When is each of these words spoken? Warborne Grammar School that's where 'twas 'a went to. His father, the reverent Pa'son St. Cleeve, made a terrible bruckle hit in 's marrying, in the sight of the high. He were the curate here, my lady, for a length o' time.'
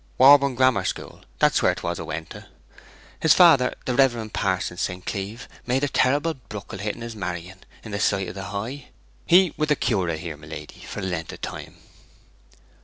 Warborne 0.17 0.55
Grammar 0.55 0.83
School 0.83 1.21
that's 1.37 1.61
where 1.61 1.75
'twas 1.75 1.99
'a 1.99 2.05
went 2.05 2.31
to. 2.31 2.47
His 3.19 3.35
father, 3.35 3.75
the 3.85 3.93
reverent 3.93 4.33
Pa'son 4.33 4.77
St. 4.77 5.05
Cleeve, 5.05 5.47
made 5.67 5.83
a 5.83 5.87
terrible 5.87 6.33
bruckle 6.49 6.79
hit 6.79 6.95
in 6.95 7.03
's 7.03 7.15
marrying, 7.15 7.57
in 7.83 7.91
the 7.91 7.99
sight 7.99 8.27
of 8.29 8.33
the 8.33 8.45
high. 8.45 8.87
He 9.27 9.53
were 9.57 9.67
the 9.67 9.75
curate 9.75 10.21
here, 10.21 10.37
my 10.37 10.47
lady, 10.47 10.79
for 10.87 11.01
a 11.01 11.03
length 11.03 11.33
o' 11.33 11.35
time.' 11.35 11.75